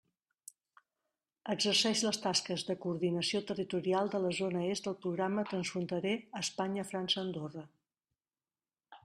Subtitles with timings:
[1.53, 7.69] Exerceix les tasques de coordinació territorial de la zona est del Programa transfronterer Espanya-França-Andorra.